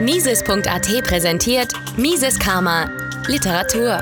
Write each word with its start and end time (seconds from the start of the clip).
Mises.at 0.00 1.04
präsentiert 1.04 1.72
Mises 1.98 2.38
Karma 2.38 2.90
Literatur. 3.26 4.00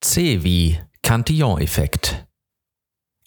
C 0.00 0.44
wie 0.44 0.78
Cantillon-Effekt. 1.02 2.24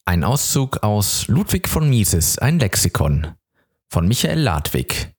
Ein 0.06 0.24
Auszug 0.24 0.84
aus 0.84 1.28
Ludwig 1.28 1.68
von 1.68 1.90
Mises, 1.90 2.38
ein 2.38 2.60
Lexikon 2.60 3.36
von 3.90 4.08
Michael 4.08 4.40
Ladwig. 4.40 5.14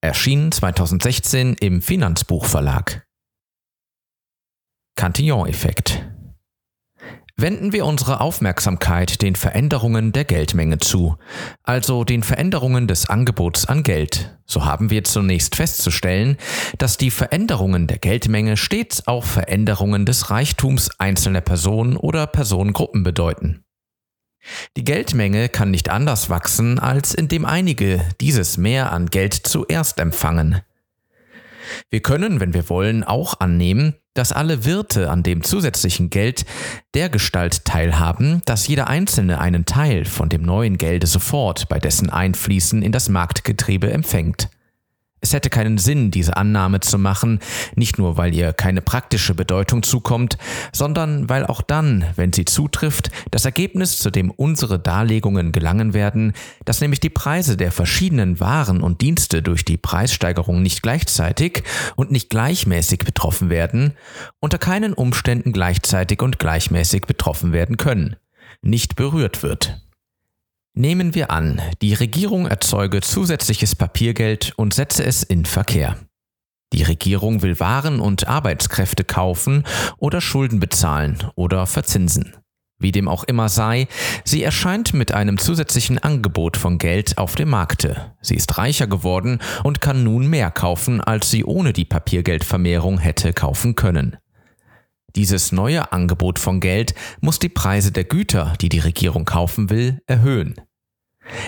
Erschien 0.00 0.50
2016 0.50 1.54
im 1.60 1.82
Finanzbuchverlag. 1.82 3.06
Cantillon-Effekt. 4.94 6.15
Wenden 7.38 7.74
wir 7.74 7.84
unsere 7.84 8.22
Aufmerksamkeit 8.22 9.20
den 9.20 9.36
Veränderungen 9.36 10.12
der 10.12 10.24
Geldmenge 10.24 10.78
zu, 10.78 11.18
also 11.64 12.02
den 12.02 12.22
Veränderungen 12.22 12.88
des 12.88 13.10
Angebots 13.10 13.66
an 13.66 13.82
Geld, 13.82 14.38
so 14.46 14.64
haben 14.64 14.88
wir 14.88 15.04
zunächst 15.04 15.54
festzustellen, 15.54 16.38
dass 16.78 16.96
die 16.96 17.10
Veränderungen 17.10 17.88
der 17.88 17.98
Geldmenge 17.98 18.56
stets 18.56 19.06
auch 19.06 19.24
Veränderungen 19.24 20.06
des 20.06 20.30
Reichtums 20.30 20.88
einzelner 20.98 21.42
Personen 21.42 21.98
oder 21.98 22.26
Personengruppen 22.26 23.02
bedeuten. 23.02 23.64
Die 24.78 24.84
Geldmenge 24.84 25.50
kann 25.50 25.70
nicht 25.70 25.90
anders 25.90 26.30
wachsen, 26.30 26.78
als 26.78 27.12
indem 27.12 27.44
einige 27.44 28.02
dieses 28.18 28.56
Mehr 28.56 28.92
an 28.92 29.08
Geld 29.08 29.34
zuerst 29.34 30.00
empfangen. 30.00 30.62
Wir 31.90 32.00
können, 32.00 32.40
wenn 32.40 32.54
wir 32.54 32.68
wollen, 32.68 33.04
auch 33.04 33.40
annehmen, 33.40 33.94
dass 34.14 34.32
alle 34.32 34.64
Wirte 34.64 35.10
an 35.10 35.22
dem 35.22 35.42
zusätzlichen 35.42 36.10
Geld 36.10 36.44
der 36.94 37.08
Gestalt 37.08 37.64
teilhaben, 37.64 38.42
dass 38.46 38.66
jeder 38.66 38.88
Einzelne 38.88 39.40
einen 39.40 39.66
Teil 39.66 40.04
von 40.04 40.28
dem 40.28 40.42
neuen 40.42 40.78
Gelde 40.78 41.06
sofort 41.06 41.68
bei 41.68 41.78
dessen 41.78 42.10
Einfließen 42.10 42.82
in 42.82 42.92
das 42.92 43.08
Marktgetriebe 43.08 43.90
empfängt. 43.90 44.48
Es 45.20 45.32
hätte 45.32 45.48
keinen 45.48 45.78
Sinn, 45.78 46.10
diese 46.10 46.36
Annahme 46.36 46.80
zu 46.80 46.98
machen, 46.98 47.40
nicht 47.74 47.98
nur 47.98 48.16
weil 48.18 48.34
ihr 48.34 48.52
keine 48.52 48.82
praktische 48.82 49.34
Bedeutung 49.34 49.82
zukommt, 49.82 50.36
sondern 50.72 51.28
weil 51.30 51.46
auch 51.46 51.62
dann, 51.62 52.04
wenn 52.16 52.32
sie 52.32 52.44
zutrifft, 52.44 53.10
das 53.30 53.46
Ergebnis, 53.46 53.96
zu 53.98 54.10
dem 54.10 54.30
unsere 54.30 54.78
Darlegungen 54.78 55.52
gelangen 55.52 55.94
werden, 55.94 56.34
dass 56.66 56.82
nämlich 56.82 57.00
die 57.00 57.10
Preise 57.10 57.56
der 57.56 57.72
verschiedenen 57.72 58.40
Waren 58.40 58.82
und 58.82 59.00
Dienste 59.00 59.42
durch 59.42 59.64
die 59.64 59.78
Preissteigerung 59.78 60.62
nicht 60.62 60.82
gleichzeitig 60.82 61.62
und 61.96 62.12
nicht 62.12 62.28
gleichmäßig 62.28 62.98
betroffen 63.00 63.48
werden, 63.48 63.94
unter 64.40 64.58
keinen 64.58 64.92
Umständen 64.92 65.52
gleichzeitig 65.52 66.20
und 66.20 66.38
gleichmäßig 66.38 67.06
betroffen 67.06 67.52
werden 67.52 67.78
können, 67.78 68.16
nicht 68.60 68.96
berührt 68.96 69.42
wird. 69.42 69.85
Nehmen 70.78 71.14
wir 71.14 71.30
an, 71.30 71.62
die 71.80 71.94
Regierung 71.94 72.46
erzeuge 72.46 73.00
zusätzliches 73.00 73.74
Papiergeld 73.74 74.52
und 74.56 74.74
setze 74.74 75.06
es 75.06 75.22
in 75.22 75.46
Verkehr. 75.46 75.96
Die 76.74 76.82
Regierung 76.82 77.40
will 77.40 77.58
Waren 77.60 77.98
und 77.98 78.28
Arbeitskräfte 78.28 79.02
kaufen 79.02 79.64
oder 79.96 80.20
Schulden 80.20 80.60
bezahlen 80.60 81.16
oder 81.34 81.66
verzinsen. 81.66 82.36
Wie 82.78 82.92
dem 82.92 83.08
auch 83.08 83.24
immer 83.24 83.48
sei, 83.48 83.88
sie 84.22 84.42
erscheint 84.42 84.92
mit 84.92 85.12
einem 85.12 85.38
zusätzlichen 85.38 85.98
Angebot 85.98 86.58
von 86.58 86.76
Geld 86.76 87.16
auf 87.16 87.36
dem 87.36 87.48
Markte. 87.48 88.14
Sie 88.20 88.34
ist 88.34 88.58
reicher 88.58 88.86
geworden 88.86 89.38
und 89.64 89.80
kann 89.80 90.04
nun 90.04 90.26
mehr 90.26 90.50
kaufen, 90.50 91.00
als 91.00 91.30
sie 91.30 91.44
ohne 91.44 91.72
die 91.72 91.86
Papiergeldvermehrung 91.86 92.98
hätte 92.98 93.32
kaufen 93.32 93.76
können. 93.76 94.18
Dieses 95.16 95.50
neue 95.50 95.92
Angebot 95.92 96.38
von 96.38 96.60
Geld 96.60 96.94
muss 97.20 97.38
die 97.38 97.48
Preise 97.48 97.90
der 97.90 98.04
Güter, 98.04 98.52
die 98.60 98.68
die 98.68 98.80
Regierung 98.80 99.24
kaufen 99.24 99.70
will, 99.70 100.02
erhöhen. 100.06 100.54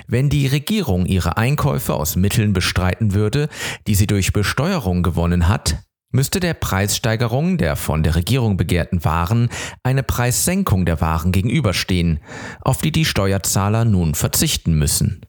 Wenn 0.06 0.30
die 0.30 0.46
Regierung 0.46 1.04
ihre 1.04 1.36
Einkäufe 1.36 1.94
aus 1.94 2.16
Mitteln 2.16 2.54
bestreiten 2.54 3.12
würde, 3.12 3.48
die 3.86 3.94
sie 3.94 4.06
durch 4.06 4.32
Besteuerung 4.32 5.02
gewonnen 5.02 5.48
hat, 5.48 5.76
müsste 6.10 6.40
der 6.40 6.54
Preissteigerung 6.54 7.58
der 7.58 7.76
von 7.76 8.02
der 8.02 8.14
Regierung 8.14 8.56
begehrten 8.56 9.04
Waren 9.04 9.50
eine 9.82 10.02
Preissenkung 10.02 10.86
der 10.86 11.02
Waren 11.02 11.30
gegenüberstehen, 11.30 12.20
auf 12.62 12.80
die 12.80 12.90
die 12.90 13.04
Steuerzahler 13.04 13.84
nun 13.84 14.14
verzichten 14.14 14.78
müssen. 14.78 15.26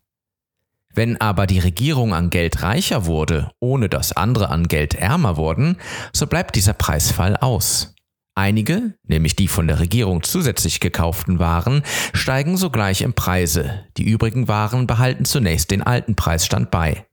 Wenn 0.96 1.20
aber 1.20 1.46
die 1.46 1.60
Regierung 1.60 2.14
an 2.14 2.30
Geld 2.30 2.64
reicher 2.64 3.06
wurde, 3.06 3.52
ohne 3.60 3.90
dass 3.90 4.14
andere 4.14 4.50
an 4.50 4.70
Geld 4.70 4.96
ärmer 4.96 5.36
wurden, 5.36 5.76
so 6.14 6.26
bleibt 6.26 6.56
dieser 6.56 6.74
Preisfall 6.74 7.36
aus. 7.36 7.94
Einige, 8.40 8.94
nämlich 9.06 9.36
die 9.36 9.50
von 9.50 9.68
der 9.68 9.82
Regierung 9.82 10.24
zusätzlich 10.24 10.80
gekauften 10.80 11.40
Waren, 11.40 11.84
steigen 12.14 12.56
sogleich 12.56 13.02
im 13.02 13.12
Preise, 13.12 13.84
die 13.98 14.06
übrigen 14.06 14.48
Waren 14.48 14.88
behalten 14.88 15.26
zunächst 15.26 15.72
den 15.72 15.84
alten 15.84 16.16
Preisstand 16.16 16.72
bei. 16.72 17.06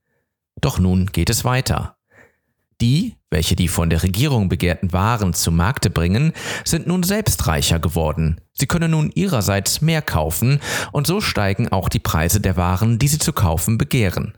Doch 0.61 0.79
nun 0.79 1.07
geht 1.07 1.29
es 1.29 1.45
weiter. 1.45 1.97
Die, 2.81 3.17
welche 3.29 3.57
die 3.57 3.67
von 3.67 3.91
der 3.91 4.05
Regierung 4.05 4.49
begehrten 4.49 4.93
Waren 4.93 5.35
zu 5.35 5.51
Markte 5.51 5.91
bringen, 5.91 6.33
sind 6.65 6.87
nun 6.87 7.03
selbst 7.03 7.49
reicher 7.49 7.81
geworden. 7.81 8.41
Sie 8.53 8.69
können 8.69 8.93
nun 8.93 9.11
ihrerseits 9.13 9.81
mehr 9.81 10.03
kaufen, 10.03 10.61
und 10.93 11.09
so 11.09 11.21
steigen 11.21 11.73
auch 11.73 11.89
die 11.89 11.99
Preise 11.99 12.41
der 12.41 12.57
Waren, 12.57 13.01
die 13.01 13.09
sie 13.09 13.19
zu 13.19 13.33
kaufen 13.33 13.79
begehren. 13.79 14.35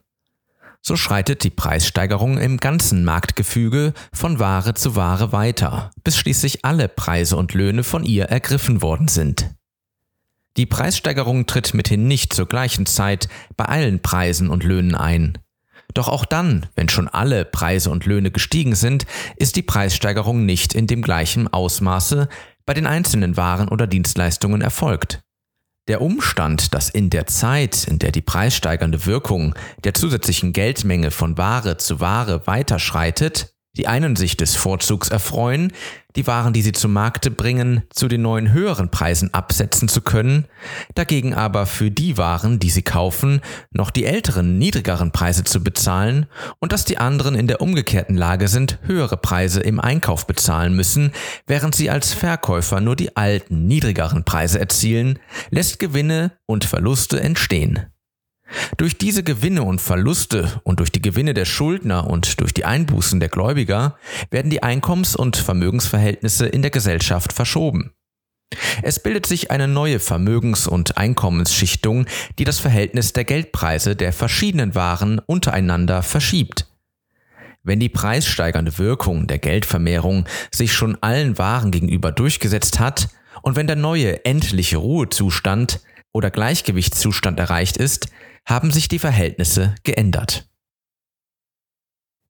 So 0.80 0.96
schreitet 0.96 1.44
die 1.44 1.50
Preissteigerung 1.50 2.38
im 2.38 2.56
ganzen 2.58 3.04
Marktgefüge 3.04 3.92
von 4.12 4.38
Ware 4.38 4.74
zu 4.74 4.96
Ware 4.96 5.32
weiter, 5.32 5.90
bis 6.04 6.16
schließlich 6.16 6.64
alle 6.64 6.88
Preise 6.88 7.36
und 7.36 7.54
Löhne 7.54 7.84
von 7.84 8.04
ihr 8.04 8.24
ergriffen 8.24 8.80
worden 8.80 9.08
sind. 9.08 9.50
Die 10.56 10.66
Preissteigerung 10.66 11.46
tritt 11.46 11.74
mithin 11.74 12.08
nicht 12.08 12.32
zur 12.32 12.46
gleichen 12.46 12.86
Zeit 12.86 13.28
bei 13.56 13.66
allen 13.66 14.00
Preisen 14.00 14.50
und 14.50 14.64
Löhnen 14.64 14.94
ein. 14.94 15.38
Doch 15.94 16.08
auch 16.08 16.24
dann, 16.24 16.66
wenn 16.74 16.88
schon 16.88 17.08
alle 17.08 17.44
Preise 17.44 17.90
und 17.90 18.06
Löhne 18.06 18.30
gestiegen 18.30 18.74
sind, 18.74 19.06
ist 19.36 19.56
die 19.56 19.62
Preissteigerung 19.62 20.44
nicht 20.44 20.74
in 20.74 20.86
dem 20.86 21.02
gleichen 21.02 21.48
Ausmaße 21.48 22.28
bei 22.66 22.74
den 22.74 22.86
einzelnen 22.86 23.36
Waren 23.36 23.68
oder 23.68 23.86
Dienstleistungen 23.86 24.60
erfolgt. 24.60 25.22
Der 25.88 26.02
Umstand, 26.02 26.74
dass 26.74 26.90
in 26.90 27.08
der 27.08 27.26
Zeit, 27.26 27.88
in 27.88 27.98
der 27.98 28.12
die 28.12 28.20
preissteigernde 28.20 29.06
Wirkung 29.06 29.54
der 29.84 29.94
zusätzlichen 29.94 30.52
Geldmenge 30.52 31.10
von 31.10 31.38
Ware 31.38 31.78
zu 31.78 31.98
Ware 31.98 32.46
weiterschreitet, 32.46 33.54
die 33.78 33.86
einen 33.86 34.16
sich 34.16 34.36
des 34.36 34.56
Vorzugs 34.56 35.08
erfreuen, 35.08 35.72
die 36.16 36.26
Waren, 36.26 36.52
die 36.52 36.62
sie 36.62 36.72
zum 36.72 36.92
Markte 36.92 37.30
bringen, 37.30 37.82
zu 37.90 38.08
den 38.08 38.22
neuen 38.22 38.52
höheren 38.52 38.90
Preisen 38.90 39.32
absetzen 39.32 39.88
zu 39.88 40.00
können, 40.00 40.46
dagegen 40.96 41.32
aber 41.32 41.64
für 41.64 41.92
die 41.92 42.18
Waren, 42.18 42.58
die 42.58 42.70
sie 42.70 42.82
kaufen, 42.82 43.40
noch 43.70 43.90
die 43.90 44.04
älteren, 44.04 44.58
niedrigeren 44.58 45.12
Preise 45.12 45.44
zu 45.44 45.62
bezahlen 45.62 46.26
und 46.58 46.72
dass 46.72 46.84
die 46.84 46.98
anderen 46.98 47.36
in 47.36 47.46
der 47.46 47.60
umgekehrten 47.60 48.16
Lage 48.16 48.48
sind, 48.48 48.80
höhere 48.82 49.16
Preise 49.16 49.60
im 49.60 49.78
Einkauf 49.78 50.26
bezahlen 50.26 50.74
müssen, 50.74 51.12
während 51.46 51.76
sie 51.76 51.88
als 51.88 52.12
Verkäufer 52.12 52.80
nur 52.80 52.96
die 52.96 53.16
alten, 53.16 53.68
niedrigeren 53.68 54.24
Preise 54.24 54.58
erzielen, 54.58 55.20
lässt 55.50 55.78
Gewinne 55.78 56.32
und 56.46 56.64
Verluste 56.64 57.20
entstehen. 57.20 57.86
Durch 58.76 58.96
diese 58.96 59.22
Gewinne 59.22 59.62
und 59.62 59.80
Verluste 59.80 60.60
und 60.64 60.80
durch 60.80 60.90
die 60.90 61.02
Gewinne 61.02 61.34
der 61.34 61.44
Schuldner 61.44 62.08
und 62.08 62.40
durch 62.40 62.52
die 62.54 62.64
Einbußen 62.64 63.20
der 63.20 63.28
Gläubiger 63.28 63.96
werden 64.30 64.50
die 64.50 64.62
Einkommens- 64.62 65.16
und 65.16 65.36
Vermögensverhältnisse 65.36 66.46
in 66.46 66.62
der 66.62 66.70
Gesellschaft 66.70 67.32
verschoben. 67.32 67.92
Es 68.82 69.02
bildet 69.02 69.26
sich 69.26 69.50
eine 69.50 69.68
neue 69.68 70.00
Vermögens- 70.00 70.66
und 70.66 70.96
Einkommensschichtung, 70.96 72.06
die 72.38 72.44
das 72.44 72.58
Verhältnis 72.58 73.12
der 73.12 73.24
Geldpreise 73.24 73.94
der 73.94 74.12
verschiedenen 74.12 74.74
Waren 74.74 75.18
untereinander 75.18 76.02
verschiebt. 76.02 76.66
Wenn 77.62 77.80
die 77.80 77.90
preissteigernde 77.90 78.78
Wirkung 78.78 79.26
der 79.26 79.38
Geldvermehrung 79.38 80.24
sich 80.50 80.72
schon 80.72 80.96
allen 81.02 81.36
Waren 81.36 81.70
gegenüber 81.70 82.12
durchgesetzt 82.12 82.80
hat 82.80 83.08
und 83.42 83.56
wenn 83.56 83.66
der 83.66 83.76
neue 83.76 84.24
endliche 84.24 84.78
Ruhezustand 84.78 85.80
oder 86.12 86.30
Gleichgewichtszustand 86.30 87.38
erreicht 87.38 87.76
ist, 87.76 88.08
haben 88.48 88.70
sich 88.70 88.88
die 88.88 88.98
Verhältnisse 88.98 89.74
geändert. 89.84 90.48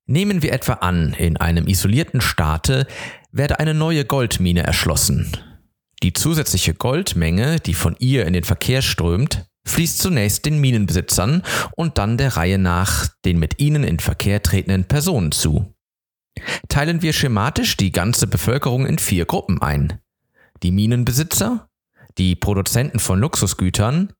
Nehmen 0.05 0.41
wir 0.41 0.51
etwa 0.51 0.73
an, 0.73 1.13
in 1.13 1.37
einem 1.37 1.67
isolierten 1.67 2.19
Staate 2.19 2.87
werde 3.31 3.59
eine 3.59 3.73
neue 3.73 4.05
Goldmine 4.05 4.63
erschlossen. 4.63 5.37
Die 6.03 6.13
zusätzliche 6.13 6.73
Goldmenge, 6.73 7.59
die 7.59 7.73
von 7.73 7.95
ihr 7.99 8.25
in 8.25 8.33
den 8.33 8.43
Verkehr 8.43 8.81
strömt, 8.81 9.45
fließt 9.65 9.99
zunächst 9.99 10.45
den 10.45 10.59
Minenbesitzern 10.59 11.43
und 11.75 11.97
dann 11.97 12.17
der 12.17 12.35
Reihe 12.35 12.57
nach 12.57 13.07
den 13.23 13.39
mit 13.39 13.59
ihnen 13.59 13.83
in 13.83 13.99
Verkehr 13.99 14.41
tretenden 14.41 14.85
Personen 14.85 15.31
zu. 15.31 15.73
Teilen 16.69 17.01
wir 17.01 17.13
schematisch 17.13 17.77
die 17.77 17.91
ganze 17.91 18.27
Bevölkerung 18.27 18.85
in 18.85 18.97
vier 18.97 19.25
Gruppen 19.25 19.61
ein. 19.61 19.99
Die 20.63 20.71
Minenbesitzer, 20.71 21.69
die 22.17 22.35
Produzenten 22.35 22.99
von 22.99 23.19
Luxusgütern, 23.19 24.13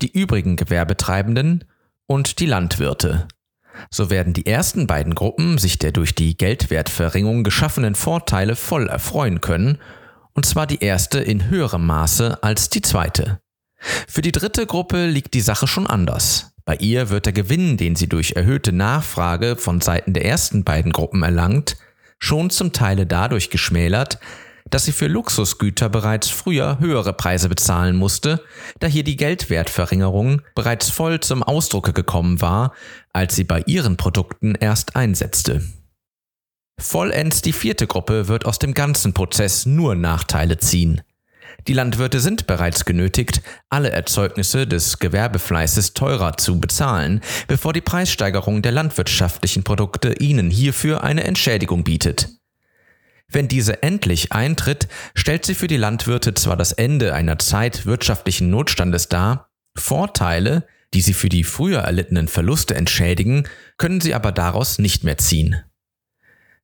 die 0.00 0.10
übrigen 0.10 0.56
Gewerbetreibenden 0.56 1.64
und 2.06 2.38
die 2.38 2.46
Landwirte. 2.46 3.28
So 3.90 4.10
werden 4.10 4.32
die 4.32 4.46
ersten 4.46 4.86
beiden 4.86 5.14
Gruppen 5.14 5.58
sich 5.58 5.78
der 5.78 5.92
durch 5.92 6.14
die 6.14 6.36
Geldwertverringung 6.36 7.42
geschaffenen 7.42 7.94
Vorteile 7.94 8.56
voll 8.56 8.88
erfreuen 8.88 9.40
können, 9.40 9.78
und 10.34 10.46
zwar 10.46 10.66
die 10.66 10.82
erste 10.82 11.18
in 11.20 11.48
höherem 11.48 11.86
Maße 11.86 12.42
als 12.42 12.70
die 12.70 12.82
zweite. 12.82 13.40
Für 14.08 14.22
die 14.22 14.32
dritte 14.32 14.66
Gruppe 14.66 15.06
liegt 15.06 15.34
die 15.34 15.40
Sache 15.40 15.66
schon 15.66 15.86
anders. 15.86 16.52
Bei 16.64 16.76
ihr 16.76 17.10
wird 17.10 17.26
der 17.26 17.32
Gewinn, 17.32 17.76
den 17.76 17.96
sie 17.96 18.08
durch 18.08 18.32
erhöhte 18.32 18.72
Nachfrage 18.72 19.56
von 19.56 19.80
Seiten 19.80 20.12
der 20.12 20.24
ersten 20.24 20.62
beiden 20.62 20.92
Gruppen 20.92 21.22
erlangt, 21.22 21.76
schon 22.18 22.50
zum 22.50 22.72
Teile 22.72 23.04
dadurch 23.04 23.50
geschmälert, 23.50 24.20
dass 24.72 24.86
sie 24.86 24.92
für 24.92 25.06
Luxusgüter 25.06 25.90
bereits 25.90 26.28
früher 26.28 26.78
höhere 26.80 27.12
Preise 27.12 27.48
bezahlen 27.50 27.94
musste, 27.94 28.42
da 28.80 28.86
hier 28.86 29.04
die 29.04 29.16
Geldwertverringerung 29.16 30.40
bereits 30.54 30.88
voll 30.88 31.20
zum 31.20 31.42
Ausdrucke 31.42 31.92
gekommen 31.92 32.40
war, 32.40 32.72
als 33.12 33.36
sie 33.36 33.44
bei 33.44 33.62
ihren 33.66 33.98
Produkten 33.98 34.54
erst 34.54 34.96
einsetzte. 34.96 35.62
Vollends 36.80 37.42
die 37.42 37.52
vierte 37.52 37.86
Gruppe 37.86 38.28
wird 38.28 38.46
aus 38.46 38.58
dem 38.58 38.72
ganzen 38.72 39.12
Prozess 39.12 39.66
nur 39.66 39.94
Nachteile 39.94 40.56
ziehen. 40.56 41.02
Die 41.68 41.74
Landwirte 41.74 42.18
sind 42.18 42.46
bereits 42.46 42.86
genötigt, 42.86 43.42
alle 43.68 43.90
Erzeugnisse 43.90 44.66
des 44.66 44.98
Gewerbefleißes 44.98 45.92
teurer 45.92 46.38
zu 46.38 46.58
bezahlen, 46.58 47.20
bevor 47.46 47.74
die 47.74 47.82
Preissteigerung 47.82 48.62
der 48.62 48.72
landwirtschaftlichen 48.72 49.64
Produkte 49.64 50.14
ihnen 50.14 50.50
hierfür 50.50 51.04
eine 51.04 51.24
Entschädigung 51.24 51.84
bietet. 51.84 52.41
Wenn 53.32 53.48
diese 53.48 53.82
endlich 53.82 54.32
eintritt, 54.32 54.88
stellt 55.14 55.46
sie 55.46 55.54
für 55.54 55.66
die 55.66 55.78
Landwirte 55.78 56.34
zwar 56.34 56.56
das 56.56 56.72
Ende 56.72 57.14
einer 57.14 57.38
Zeit 57.38 57.86
wirtschaftlichen 57.86 58.50
Notstandes 58.50 59.08
dar, 59.08 59.48
Vorteile, 59.74 60.66
die 60.92 61.00
sie 61.00 61.14
für 61.14 61.30
die 61.30 61.44
früher 61.44 61.80
erlittenen 61.80 62.28
Verluste 62.28 62.74
entschädigen, 62.74 63.48
können 63.78 64.02
sie 64.02 64.14
aber 64.14 64.32
daraus 64.32 64.78
nicht 64.78 65.02
mehr 65.02 65.16
ziehen. 65.16 65.62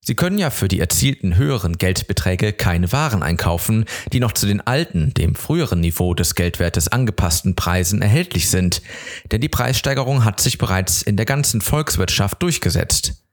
Sie 0.01 0.15
können 0.15 0.39
ja 0.39 0.51
für 0.51 0.69
die 0.69 0.79
erzielten 0.79 1.37
höheren 1.37 1.77
Geldbeträge 1.77 2.53
keine 2.53 2.93
Waren 2.93 3.23
einkaufen, 3.23 3.87
die 4.13 4.21
noch 4.21 4.33
zu 4.33 4.47
den 4.47 4.61
alten, 4.61 5.13
dem 5.15 5.35
früheren 5.35 5.81
Niveau 5.81 6.15
des 6.15 6.35
Geldwertes 6.35 6.89
angepassten 6.89 7.57
Preisen 7.57 8.01
erhältlich 8.01 8.49
sind, 8.49 8.83
denn 9.33 9.41
die 9.41 9.49
Preissteigerung 9.49 10.25
hat 10.25 10.41
sich 10.41 10.59
bereits 10.59 11.03
in 11.03 11.17
der 11.17 11.27
ganzen 11.27 11.61
Volkswirtschaft 11.61 12.43
durchgesetzt. 12.43 13.28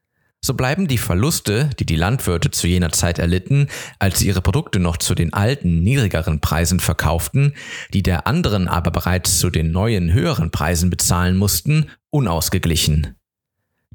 So 0.46 0.54
bleiben 0.54 0.88
die 0.88 1.00
Verluste, 1.00 1.72
die 1.80 1.88
die 1.88 1.96
Landwirte 1.96 2.52
zu 2.52 2.68
jener 2.68 2.92
Zeit 2.92 3.18
erlitten, 3.18 3.68
als 3.98 4.20
sie 4.20 4.28
ihre 4.28 4.44
Produkte 4.44 4.78
noch 4.80 4.98
zu 4.98 5.16
den 5.16 5.34
alten, 5.34 5.82
niedrigeren 5.82 6.40
Preisen 6.40 6.80
verkauften, 6.80 7.56
die 7.96 8.04
der 8.04 8.28
anderen 8.28 8.68
aber 8.68 8.92
bereits 8.92 9.40
zu 9.40 9.50
den 9.50 9.72
neuen, 9.72 10.14
höheren 10.14 10.52
Preisen 10.52 10.92
bezahlen 10.92 11.36
mussten, 11.36 11.90
unausgeglichen. 12.12 13.16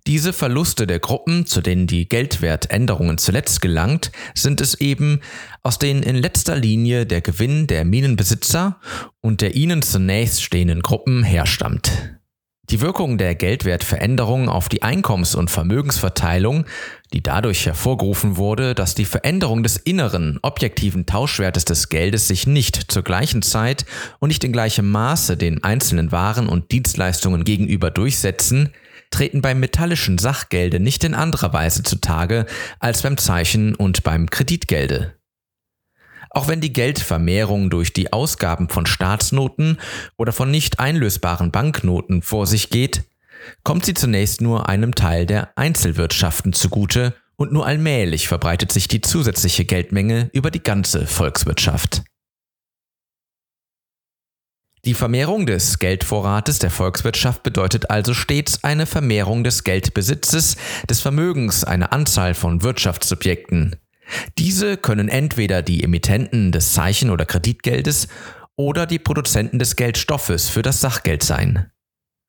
Diese 0.08 0.32
Verluste 0.32 0.88
der 0.88 0.98
Gruppen, 0.98 1.46
zu 1.46 1.60
denen 1.60 1.86
die 1.86 2.08
Geldwertänderungen 2.08 3.18
zuletzt 3.18 3.60
gelangt, 3.60 4.10
sind 4.34 4.60
es 4.60 4.74
eben, 4.74 5.20
aus 5.62 5.78
denen 5.78 6.02
in 6.02 6.16
letzter 6.16 6.56
Linie 6.56 7.06
der 7.06 7.20
Gewinn 7.20 7.68
der 7.68 7.84
Minenbesitzer 7.84 8.80
und 9.20 9.40
der 9.40 9.54
ihnen 9.54 9.82
zunächst 9.82 10.42
stehenden 10.42 10.82
Gruppen 10.82 11.22
herstammt. 11.22 12.19
Die 12.70 12.80
Wirkung 12.80 13.18
der 13.18 13.34
Geldwertveränderung 13.34 14.48
auf 14.48 14.68
die 14.68 14.82
Einkommens- 14.82 15.34
und 15.34 15.50
Vermögensverteilung, 15.50 16.66
die 17.12 17.20
dadurch 17.20 17.66
hervorgerufen 17.66 18.36
wurde, 18.36 18.76
dass 18.76 18.94
die 18.94 19.06
Veränderung 19.06 19.64
des 19.64 19.76
inneren, 19.76 20.38
objektiven 20.42 21.04
Tauschwertes 21.04 21.64
des 21.64 21.88
Geldes 21.88 22.28
sich 22.28 22.46
nicht 22.46 22.92
zur 22.92 23.02
gleichen 23.02 23.42
Zeit 23.42 23.86
und 24.20 24.28
nicht 24.28 24.44
in 24.44 24.52
gleichem 24.52 24.88
Maße 24.88 25.36
den 25.36 25.64
einzelnen 25.64 26.12
Waren 26.12 26.48
und 26.48 26.70
Dienstleistungen 26.70 27.42
gegenüber 27.42 27.90
durchsetzen, 27.90 28.70
treten 29.10 29.42
beim 29.42 29.58
metallischen 29.58 30.18
Sachgelde 30.18 30.78
nicht 30.78 31.02
in 31.02 31.14
anderer 31.14 31.52
Weise 31.52 31.82
zutage 31.82 32.46
als 32.78 33.02
beim 33.02 33.16
Zeichen 33.16 33.74
und 33.74 34.04
beim 34.04 34.30
Kreditgelde. 34.30 35.19
Auch 36.30 36.46
wenn 36.46 36.60
die 36.60 36.72
Geldvermehrung 36.72 37.70
durch 37.70 37.92
die 37.92 38.12
Ausgaben 38.12 38.68
von 38.68 38.86
Staatsnoten 38.86 39.78
oder 40.16 40.32
von 40.32 40.50
nicht 40.50 40.78
einlösbaren 40.78 41.50
Banknoten 41.50 42.22
vor 42.22 42.46
sich 42.46 42.70
geht, 42.70 43.02
kommt 43.64 43.84
sie 43.84 43.94
zunächst 43.94 44.40
nur 44.40 44.68
einem 44.68 44.94
Teil 44.94 45.26
der 45.26 45.50
Einzelwirtschaften 45.56 46.52
zugute 46.52 47.14
und 47.36 47.52
nur 47.52 47.66
allmählich 47.66 48.28
verbreitet 48.28 48.70
sich 48.70 48.86
die 48.86 49.00
zusätzliche 49.00 49.64
Geldmenge 49.64 50.30
über 50.32 50.50
die 50.50 50.62
ganze 50.62 51.06
Volkswirtschaft. 51.06 52.02
Die 54.84 54.94
Vermehrung 54.94 55.44
des 55.44 55.78
Geldvorrates 55.78 56.58
der 56.58 56.70
Volkswirtschaft 56.70 57.42
bedeutet 57.42 57.90
also 57.90 58.14
stets 58.14 58.64
eine 58.64 58.86
Vermehrung 58.86 59.44
des 59.44 59.64
Geldbesitzes, 59.64 60.56
des 60.88 61.00
Vermögens 61.00 61.64
einer 61.64 61.92
Anzahl 61.92 62.34
von 62.34 62.62
Wirtschaftssubjekten. 62.62 63.76
Diese 64.38 64.76
können 64.76 65.08
entweder 65.08 65.62
die 65.62 65.82
Emittenten 65.82 66.52
des 66.52 66.72
Zeichen- 66.72 67.10
oder 67.10 67.26
Kreditgeldes 67.26 68.08
oder 68.56 68.86
die 68.86 68.98
Produzenten 68.98 69.58
des 69.58 69.76
Geldstoffes 69.76 70.48
für 70.48 70.62
das 70.62 70.80
Sachgeld 70.80 71.22
sein. 71.22 71.70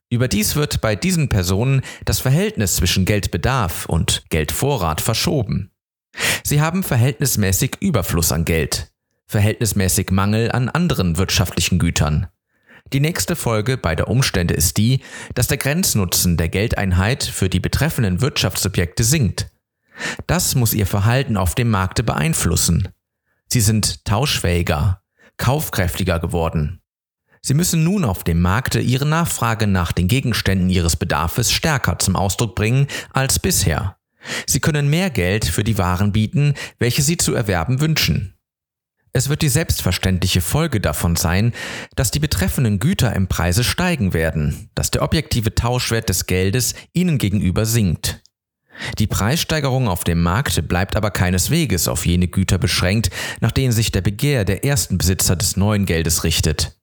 Überdies 0.10 0.56
wird 0.56 0.82
bei 0.82 0.96
diesen 0.96 1.30
Personen 1.30 1.82
das 2.04 2.20
Verhältnis 2.20 2.76
zwischen 2.76 3.06
Geldbedarf 3.06 3.86
und 3.86 4.24
Geldvorrat 4.30 5.00
verschoben. 5.00 5.72
Sie 6.44 6.60
haben 6.60 6.84
verhältnismäßig 6.84 7.78
Überfluss 7.80 8.34
an 8.34 8.44
Geld, 8.44 8.92
verhältnismäßig 9.28 10.12
Mangel 10.12 10.52
an 10.52 10.68
anderen 10.68 11.18
wirtschaftlichen 11.18 11.80
Gütern. 11.80 12.28
Die 12.92 13.00
nächste 13.00 13.38
Folge 13.38 13.78
beider 13.78 14.10
Umstände 14.10 14.54
ist 14.54 14.76
die, 14.76 15.00
dass 15.34 15.48
der 15.48 15.58
Grenznutzen 15.58 16.36
der 16.36 16.50
Geldeinheit 16.50 17.24
für 17.24 17.48
die 17.48 17.62
betreffenden 17.62 18.20
Wirtschaftssubjekte 18.20 19.06
sinkt. 19.06 19.50
Das 20.28 20.56
muss 20.56 20.74
ihr 20.74 20.88
Verhalten 20.88 21.38
auf 21.38 21.56
dem 21.56 21.70
Markte 21.70 22.04
beeinflussen. 22.04 22.90
Sie 23.48 23.62
sind 23.62 24.06
tauschfähiger, 24.06 25.02
kaufkräftiger 25.38 26.20
geworden. 26.20 26.82
Sie 27.42 27.56
müssen 27.56 27.84
nun 27.84 28.06
auf 28.06 28.24
dem 28.24 28.40
Markte 28.40 28.80
ihre 28.80 29.08
Nachfrage 29.08 29.66
nach 29.66 29.92
den 29.92 30.08
Gegenständen 30.08 30.70
ihres 30.70 30.96
Bedarfes 30.96 31.52
stärker 31.52 31.98
zum 31.98 32.16
Ausdruck 32.16 32.56
bringen 32.56 32.88
als 33.12 33.40
bisher. 33.40 33.98
Sie 34.46 34.60
können 34.60 34.90
mehr 34.90 35.10
Geld 35.10 35.46
für 35.46 35.64
die 35.64 35.80
Waren 35.80 36.12
bieten, 36.12 36.54
welche 36.78 37.02
sie 37.02 37.18
zu 37.18 37.34
erwerben 37.34 37.82
wünschen. 37.82 38.36
Es 39.14 39.28
wird 39.28 39.42
die 39.42 39.50
selbstverständliche 39.50 40.40
Folge 40.40 40.80
davon 40.80 41.16
sein, 41.16 41.54
dass 41.96 42.12
die 42.12 42.20
betreffenden 42.20 42.80
Güter 42.80 43.14
im 43.14 43.28
Preise 43.28 43.64
steigen 43.64 44.14
werden, 44.14 44.70
dass 44.74 44.92
der 44.92 45.02
objektive 45.02 45.54
Tauschwert 45.54 46.08
des 46.08 46.28
Geldes 46.28 46.76
ihnen 46.94 47.18
gegenüber 47.18 47.66
sinkt. 47.66 48.22
Die 48.98 49.08
Preissteigerung 49.08 49.88
auf 49.88 50.04
dem 50.04 50.22
Markt 50.22 50.68
bleibt 50.68 50.96
aber 50.96 51.12
keinesweges 51.12 51.88
auf 51.88 52.06
jene 52.06 52.28
Güter 52.28 52.58
beschränkt, 52.58 53.10
nach 53.40 53.52
denen 53.52 53.72
sich 53.72 53.92
der 53.92 54.02
Begehr 54.02 54.46
der 54.46 54.66
ersten 54.66 54.98
Besitzer 54.98 55.36
des 55.36 55.58
neuen 55.58 55.86
Geldes 55.86 56.24
richtet. 56.24 56.78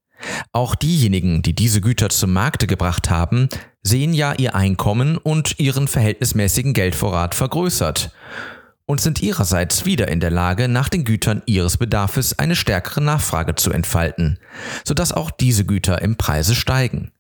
Auch 0.53 0.75
diejenigen, 0.75 1.43
die 1.43 1.55
diese 1.55 1.81
Güter 1.81 2.09
zum 2.09 2.33
Markte 2.33 2.67
gebracht 2.67 3.11
haben, 3.11 3.49
sehen 3.83 4.13
ja 4.13 4.35
ihr 4.35 4.55
Einkommen 4.55 5.17
und 5.17 5.59
ihren 5.59 5.89
verhältnismäßigen 5.89 6.75
Geldvorrat 6.75 7.35
vergrößert 7.35 8.11
und 8.85 9.01
sind 9.01 9.23
ihrerseits 9.23 9.85
wieder 9.85 10.09
in 10.09 10.19
der 10.19 10.31
Lage, 10.31 10.67
nach 10.67 10.89
den 10.89 11.05
Gütern 11.05 11.43
ihres 11.47 11.77
Bedarfes 11.77 12.39
eine 12.39 12.57
stärkere 12.57 13.03
Nachfrage 13.03 13.55
zu 13.55 13.71
entfalten, 13.71 14.39
sodass 14.85 15.13
auch 15.13 15.31
diese 15.31 15.65
Güter 15.65 16.01
im 16.03 16.17
Preise 16.17 16.55
steigen. 16.55 17.13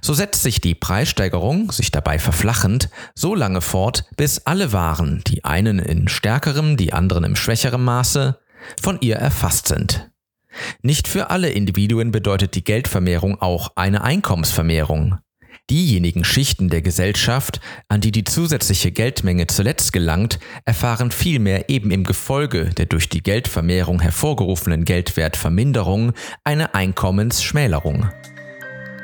So 0.00 0.14
setzt 0.14 0.42
sich 0.42 0.60
die 0.60 0.74
Preissteigerung, 0.74 1.70
sich 1.70 1.90
dabei 1.90 2.18
verflachend, 2.18 2.88
so 3.14 3.34
lange 3.34 3.60
fort, 3.60 4.04
bis 4.16 4.40
alle 4.46 4.72
Waren, 4.72 5.22
die 5.26 5.44
einen 5.44 5.78
in 5.78 6.08
stärkerem, 6.08 6.76
die 6.76 6.92
anderen 6.92 7.24
im 7.24 7.36
schwächerem 7.36 7.84
Maße, 7.84 8.38
von 8.80 8.98
ihr 9.00 9.16
erfasst 9.16 9.68
sind. 9.68 10.10
Nicht 10.82 11.08
für 11.08 11.30
alle 11.30 11.50
Individuen 11.50 12.10
bedeutet 12.10 12.54
die 12.54 12.64
Geldvermehrung 12.64 13.40
auch 13.40 13.72
eine 13.76 14.02
Einkommensvermehrung. 14.02 15.18
Diejenigen 15.70 16.24
Schichten 16.24 16.68
der 16.68 16.82
Gesellschaft, 16.82 17.60
an 17.88 18.00
die 18.00 18.10
die 18.10 18.24
zusätzliche 18.24 18.90
Geldmenge 18.90 19.46
zuletzt 19.46 19.92
gelangt, 19.92 20.38
erfahren 20.64 21.10
vielmehr 21.10 21.70
eben 21.70 21.90
im 21.90 22.04
Gefolge 22.04 22.70
der 22.76 22.86
durch 22.86 23.08
die 23.08 23.22
Geldvermehrung 23.22 24.00
hervorgerufenen 24.00 24.84
Geldwertverminderung 24.84 26.12
eine 26.44 26.74
Einkommensschmälerung. 26.74 28.10